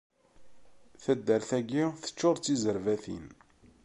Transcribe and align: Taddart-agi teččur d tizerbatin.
Taddart-agi 1.03 1.83
teččur 2.01 2.35
d 2.37 2.41
tizerbatin. 2.43 3.25